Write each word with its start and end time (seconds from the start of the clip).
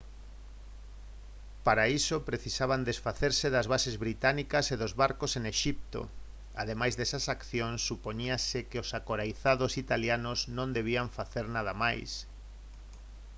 para 1.65 1.85
iso 1.99 2.17
precisaban 2.29 2.87
desfacerse 2.89 3.47
das 3.55 3.69
bases 3.73 3.95
británicas 4.05 4.65
e 4.73 4.75
dos 4.81 4.93
barcos 5.01 5.31
en 5.39 5.43
exipto 5.53 6.01
ademais 6.63 6.93
desas 6.99 7.25
accións 7.35 7.79
supoñíase 7.89 8.59
que 8.69 8.81
os 8.83 8.89
acoirazados 8.99 9.73
italianos 9.83 10.39
non 10.57 10.69
debían 10.77 11.07
facer 11.17 11.45
nada 11.55 11.73
máis 11.83 12.11